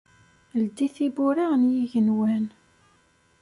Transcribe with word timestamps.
Ildi 0.57 0.87
tibbura 0.95 1.45
n 1.61 1.63
yigenwan. 1.73 2.45